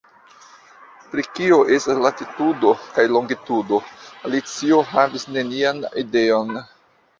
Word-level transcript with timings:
Pri 1.11 1.25
kio 1.39 1.59
estas 1.75 1.99
latitudo 2.05 2.73
kaj 2.97 3.05
longitudo 3.13 3.81
Alicio 4.31 4.83
havis 4.95 5.29
nenian 5.39 5.87
ideon. 6.07 6.61